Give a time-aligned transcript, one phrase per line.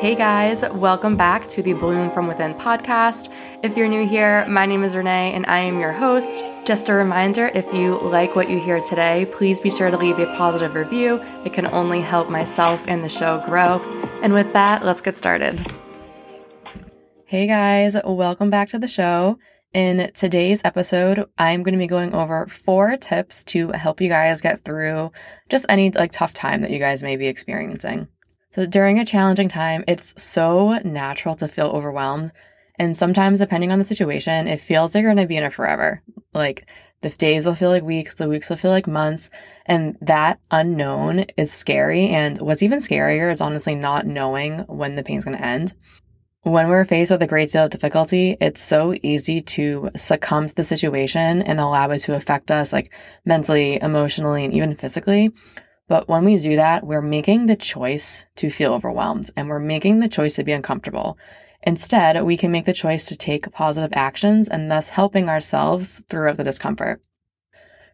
[0.00, 3.34] Hey guys, welcome back to the Bloom from Within podcast.
[3.64, 6.44] If you're new here, my name is Renee and I am your host.
[6.64, 10.20] Just a reminder if you like what you hear today, please be sure to leave
[10.20, 11.20] a positive review.
[11.44, 13.80] It can only help myself and the show grow.
[14.22, 15.58] And with that, let's get started.
[17.26, 19.36] Hey guys, welcome back to the show.
[19.74, 24.40] In today's episode, I'm going to be going over four tips to help you guys
[24.40, 25.10] get through
[25.48, 28.06] just any like tough time that you guys may be experiencing.
[28.50, 32.32] So during a challenging time, it's so natural to feel overwhelmed.
[32.78, 35.52] And sometimes, depending on the situation, it feels like you're going to be in it
[35.52, 36.02] forever.
[36.32, 36.66] Like
[37.00, 39.30] the days will feel like weeks, the weeks will feel like months.
[39.66, 42.08] And that unknown is scary.
[42.08, 45.74] And what's even scarier is honestly not knowing when the pain's going to end.
[46.42, 50.54] When we're faced with a great deal of difficulty, it's so easy to succumb to
[50.54, 52.92] the situation and allow it to affect us like
[53.24, 55.30] mentally, emotionally, and even physically.
[55.88, 60.00] But when we do that, we're making the choice to feel overwhelmed and we're making
[60.00, 61.18] the choice to be uncomfortable.
[61.62, 66.36] Instead, we can make the choice to take positive actions and thus helping ourselves throughout
[66.36, 67.02] the discomfort.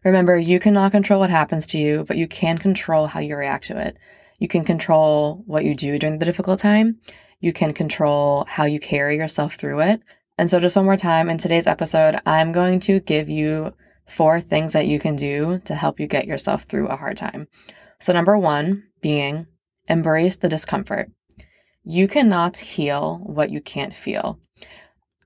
[0.03, 3.65] Remember, you cannot control what happens to you, but you can control how you react
[3.65, 3.97] to it.
[4.37, 6.99] You can control what you do during the difficult time.
[7.39, 10.01] You can control how you carry yourself through it.
[10.37, 13.73] And so, just one more time, in today's episode, I'm going to give you
[14.05, 17.47] four things that you can do to help you get yourself through a hard time.
[17.99, 19.47] So, number one being
[19.87, 21.11] embrace the discomfort.
[21.83, 24.39] You cannot heal what you can't feel.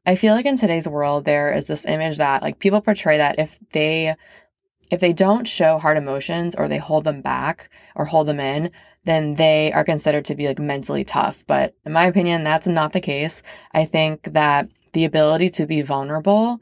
[0.06, 3.40] I feel like in today's world, there is this image that like people portray that
[3.40, 4.16] if they
[4.90, 8.72] if they don't show hard emotions or they hold them back or hold them in,
[9.06, 11.44] then they are considered to be like mentally tough.
[11.46, 13.44] But in my opinion, that's not the case.
[13.72, 16.60] I think that the ability to be vulnerable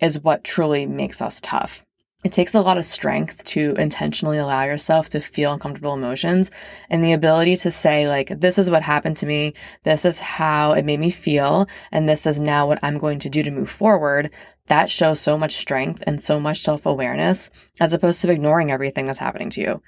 [0.00, 1.84] is what truly makes us tough.
[2.24, 6.50] It takes a lot of strength to intentionally allow yourself to feel uncomfortable emotions
[6.90, 9.54] and the ability to say, like, this is what happened to me.
[9.84, 11.68] This is how it made me feel.
[11.92, 14.30] And this is now what I'm going to do to move forward.
[14.66, 19.04] That shows so much strength and so much self awareness as opposed to ignoring everything
[19.04, 19.82] that's happening to you.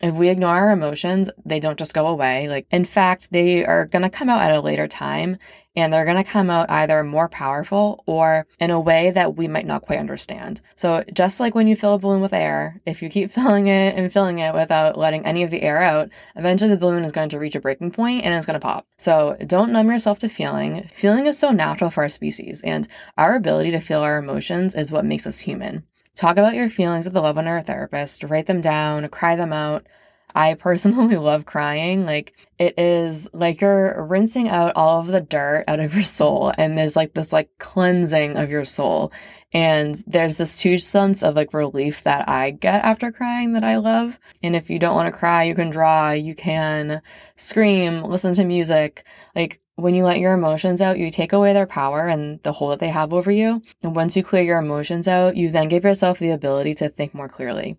[0.00, 2.48] If we ignore our emotions, they don't just go away.
[2.48, 5.36] Like, in fact, they are going to come out at a later time
[5.76, 9.46] and they're going to come out either more powerful or in a way that we
[9.46, 10.60] might not quite understand.
[10.74, 13.94] So, just like when you fill a balloon with air, if you keep filling it
[13.96, 17.28] and filling it without letting any of the air out, eventually the balloon is going
[17.28, 18.86] to reach a breaking point and it's going to pop.
[18.98, 20.88] So, don't numb yourself to feeling.
[20.92, 24.90] Feeling is so natural for our species, and our ability to feel our emotions is
[24.90, 25.84] what makes us human.
[26.20, 29.36] Talk about your feelings with a loved one or a therapist, write them down, cry
[29.36, 29.86] them out.
[30.34, 32.04] I personally love crying.
[32.04, 36.52] Like, it is like you're rinsing out all of the dirt out of your soul,
[36.58, 39.12] and there's like this like cleansing of your soul.
[39.54, 43.78] And there's this huge sense of like relief that I get after crying that I
[43.78, 44.18] love.
[44.42, 47.00] And if you don't want to cry, you can draw, you can
[47.36, 49.06] scream, listen to music.
[49.34, 52.72] Like, when you let your emotions out, you take away their power and the hold
[52.72, 53.62] that they have over you.
[53.82, 57.14] And once you clear your emotions out, you then give yourself the ability to think
[57.14, 57.76] more clearly.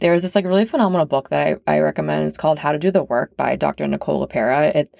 [0.00, 2.26] There's this like really phenomenal book that I, I recommend.
[2.26, 3.86] It's called How to Do the Work by Dr.
[3.86, 4.74] Nicole LePera.
[4.74, 4.96] It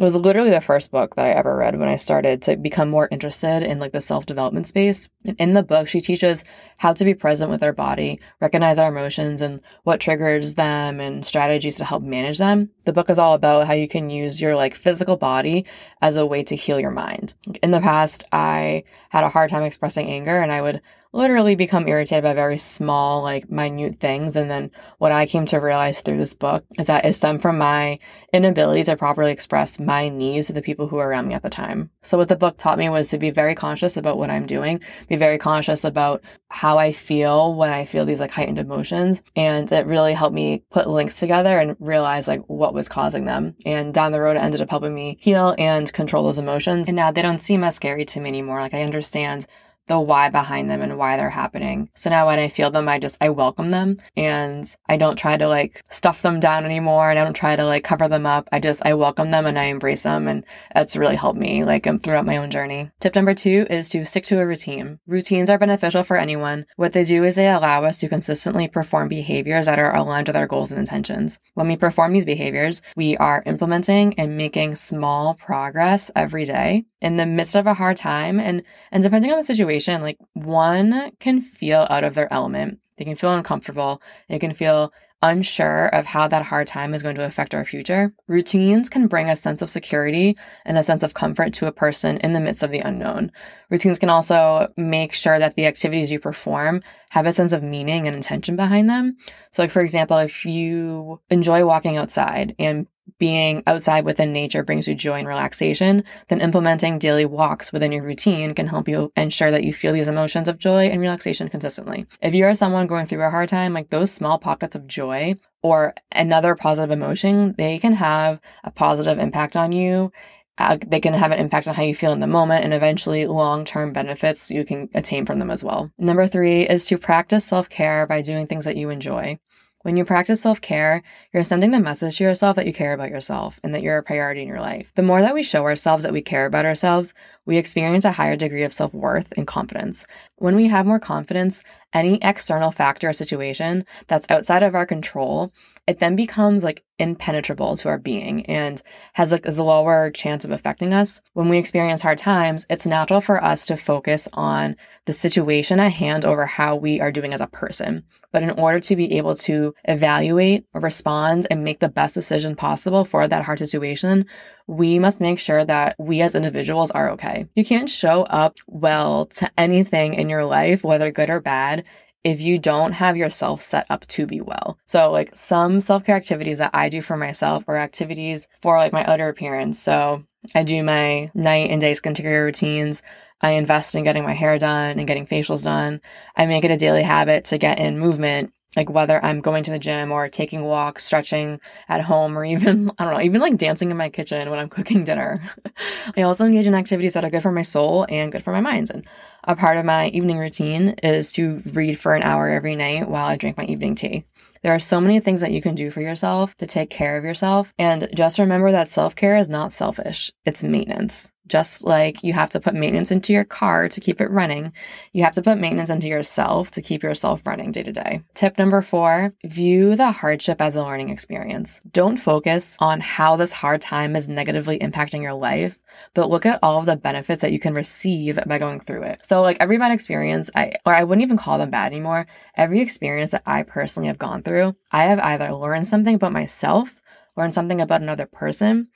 [0.00, 2.88] it was literally the first book that I ever read when I started to become
[2.88, 5.10] more interested in like the self-development space.
[5.26, 6.42] And in the book, she teaches
[6.78, 11.26] how to be present with our body, recognize our emotions and what triggers them and
[11.26, 12.70] strategies to help manage them.
[12.86, 15.66] The book is all about how you can use your like physical body
[16.00, 17.34] as a way to heal your mind.
[17.62, 20.80] In the past, I had a hard time expressing anger and I would
[21.12, 24.36] literally become irritated by very small, like minute things.
[24.36, 27.58] And then what I came to realize through this book is that it stemmed from
[27.58, 27.98] my
[28.32, 31.50] inability to properly express my needs to the people who were around me at the
[31.50, 31.90] time.
[32.02, 34.80] So what the book taught me was to be very conscious about what I'm doing,
[35.08, 39.22] be very conscious about how I feel when I feel these like heightened emotions.
[39.34, 43.56] And it really helped me put links together and realize like what was causing them.
[43.66, 46.88] And down the road, it ended up helping me heal and control those emotions.
[46.88, 48.60] And now they don't seem as scary to me anymore.
[48.60, 49.46] Like I understand
[49.86, 51.90] the why behind them and why they're happening.
[51.94, 55.36] So now when I feel them, I just, I welcome them and I don't try
[55.36, 58.48] to like stuff them down anymore and I don't try to like cover them up.
[58.52, 60.28] I just, I welcome them and I embrace them.
[60.28, 62.90] And that's really helped me like um, throughout my own journey.
[63.00, 65.00] Tip number two is to stick to a routine.
[65.06, 66.66] Routines are beneficial for anyone.
[66.76, 70.36] What they do is they allow us to consistently perform behaviors that are aligned with
[70.36, 71.40] our goals and intentions.
[71.54, 77.16] When we perform these behaviors, we are implementing and making small progress every day in
[77.16, 78.62] the midst of a hard time and
[78.92, 82.80] and depending on the situation like one can feel out of their element.
[82.96, 84.02] They can feel uncomfortable.
[84.28, 84.92] They can feel
[85.22, 88.12] unsure of how that hard time is going to affect our future.
[88.26, 92.16] Routines can bring a sense of security and a sense of comfort to a person
[92.18, 93.30] in the midst of the unknown.
[93.68, 98.06] Routines can also make sure that the activities you perform have a sense of meaning
[98.06, 99.16] and intention behind them.
[99.50, 102.86] So like for example if you enjoy walking outside and
[103.18, 108.02] being outside within nature brings you joy and relaxation, then implementing daily walks within your
[108.02, 112.06] routine can help you ensure that you feel these emotions of joy and relaxation consistently.
[112.22, 115.36] If you are someone going through a hard time, like those small pockets of joy
[115.62, 120.12] or another positive emotion, they can have a positive impact on you
[120.60, 123.26] uh, they can have an impact on how you feel in the moment and eventually
[123.26, 125.90] long term benefits you can attain from them as well.
[125.98, 129.38] Number three is to practice self care by doing things that you enjoy.
[129.82, 133.08] When you practice self care, you're sending the message to yourself that you care about
[133.08, 134.92] yourself and that you're a priority in your life.
[134.94, 137.14] The more that we show ourselves that we care about ourselves,
[137.46, 140.06] we experience a higher degree of self worth and confidence.
[140.36, 145.52] When we have more confidence, any external factor or situation that's outside of our control,
[145.86, 148.82] it then becomes like impenetrable to our being and
[149.14, 151.20] has like a lower chance of affecting us.
[151.32, 154.76] When we experience hard times, it's natural for us to focus on
[155.06, 158.04] the situation at hand over how we are doing as a person.
[158.32, 163.04] But in order to be able to evaluate, respond, and make the best decision possible
[163.04, 164.26] for that hard situation,
[164.70, 167.44] we must make sure that we as individuals are okay.
[167.56, 171.84] You can't show up well to anything in your life, whether good or bad,
[172.22, 174.78] if you don't have yourself set up to be well.
[174.86, 178.92] So, like some self care activities that I do for myself or activities for like
[178.92, 179.80] my outer appearance.
[179.80, 180.22] So,
[180.54, 183.02] I do my night and day skincare routines.
[183.40, 186.00] I invest in getting my hair done and getting facials done.
[186.36, 189.70] I make it a daily habit to get in movement like whether I'm going to
[189.70, 193.56] the gym or taking walks, stretching at home, or even, I don't know, even like
[193.56, 195.42] dancing in my kitchen when I'm cooking dinner.
[196.16, 198.60] I also engage in activities that are good for my soul and good for my
[198.60, 198.90] mind.
[198.90, 199.06] And
[199.44, 203.26] a part of my evening routine is to read for an hour every night while
[203.26, 204.24] I drink my evening tea.
[204.62, 207.24] There are so many things that you can do for yourself to take care of
[207.24, 207.72] yourself.
[207.78, 211.32] And just remember that self care is not selfish, it's maintenance.
[211.50, 214.72] Just like you have to put maintenance into your car to keep it running,
[215.12, 218.22] you have to put maintenance into yourself to keep yourself running day to day.
[218.34, 221.80] Tip number four view the hardship as a learning experience.
[221.90, 225.82] Don't focus on how this hard time is negatively impacting your life,
[226.14, 229.26] but look at all of the benefits that you can receive by going through it.
[229.26, 232.80] So, like every bad experience, I, or I wouldn't even call them bad anymore, every
[232.80, 237.00] experience that I personally have gone through, I have either learned something about myself,
[237.36, 238.88] learned something about another person,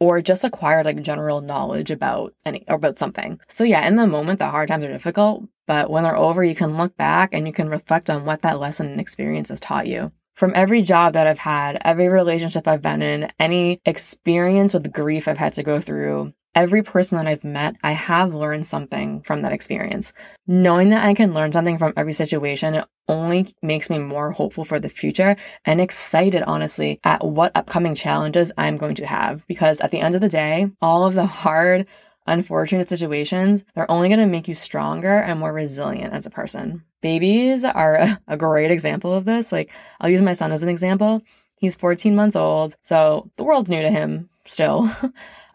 [0.00, 3.40] or just acquire like general knowledge about any or about something.
[3.48, 6.54] So yeah, in the moment the hard times are difficult, but when they're over, you
[6.54, 9.86] can look back and you can reflect on what that lesson and experience has taught
[9.86, 10.12] you.
[10.34, 15.28] From every job that I've had, every relationship I've been in, any experience with grief
[15.28, 19.42] I've had to go through, every person that I've met, I have learned something from
[19.42, 20.14] that experience.
[20.46, 24.64] Knowing that I can learn something from every situation, it only makes me more hopeful
[24.64, 25.36] for the future
[25.66, 29.46] and excited, honestly, at what upcoming challenges I'm going to have.
[29.46, 31.86] Because at the end of the day, all of the hard,
[32.26, 36.82] unfortunate situations, they're only going to make you stronger and more resilient as a person.
[37.02, 39.52] Babies are a great example of this.
[39.52, 39.70] Like,
[40.00, 41.22] I'll use my son as an example.
[41.58, 44.90] He's 14 months old, so the world's new to him still.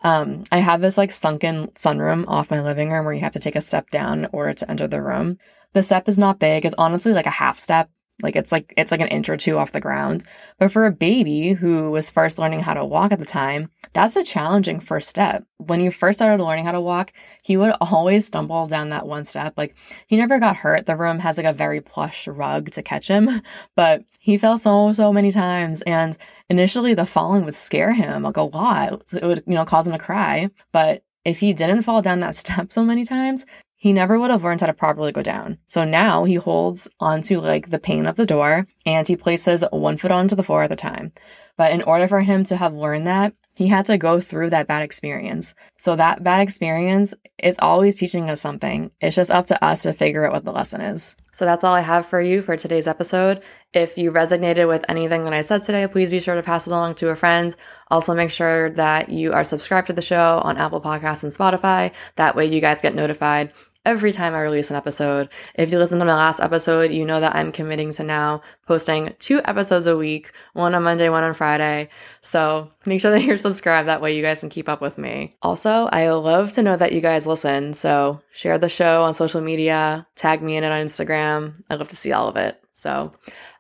[0.03, 3.39] Um, I have this like sunken sunroom off my living room where you have to
[3.39, 5.37] take a step down in order to enter the room.
[5.73, 6.65] The step is not big.
[6.65, 7.89] It's honestly like a half step.
[8.23, 10.23] Like it's like it's like an inch or two off the ground.
[10.59, 14.15] But for a baby who was first learning how to walk at the time, that's
[14.15, 15.43] a challenging first step.
[15.57, 17.13] When you first started learning how to walk,
[17.43, 19.53] he would always stumble down that one step.
[19.57, 19.75] Like
[20.07, 20.85] he never got hurt.
[20.85, 23.41] The room has like a very plush rug to catch him,
[23.75, 26.17] but he fell so so many times and
[26.49, 29.01] initially the falling would scare him like a lot.
[29.13, 30.49] It would, you know, cause him to cry.
[30.71, 33.45] But if he didn't fall down that step so many times,
[33.81, 35.57] he never would have learned how to properly go down.
[35.65, 39.97] So now he holds onto like the pane of the door and he places one
[39.97, 41.13] foot onto the floor at a time.
[41.57, 44.67] But in order for him to have learned that, he had to go through that
[44.67, 45.55] bad experience.
[45.79, 48.91] So that bad experience is always teaching us something.
[49.01, 51.15] It's just up to us to figure out what the lesson is.
[51.31, 53.43] So that's all I have for you for today's episode.
[53.73, 56.71] If you resonated with anything that I said today, please be sure to pass it
[56.71, 57.55] along to a friend.
[57.89, 61.91] Also, make sure that you are subscribed to the show on Apple Podcasts and Spotify.
[62.15, 63.53] That way, you guys get notified
[63.85, 65.29] every time I release an episode.
[65.55, 69.13] If you listen to my last episode, you know that I'm committing to now posting
[69.19, 71.89] two episodes a week, one on Monday, one on Friday.
[72.21, 73.87] So make sure that you're subscribed.
[73.87, 75.35] That way you guys can keep up with me.
[75.41, 77.73] Also, I love to know that you guys listen.
[77.73, 81.63] So share the show on social media, tag me in it on Instagram.
[81.69, 82.61] I love to see all of it.
[82.73, 83.11] So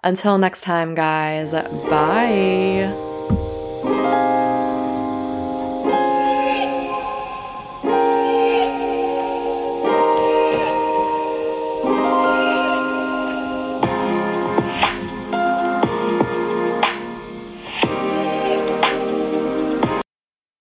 [0.03, 2.91] until next time, guys, bye.